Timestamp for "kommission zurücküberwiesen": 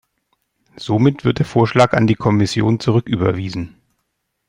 2.15-3.75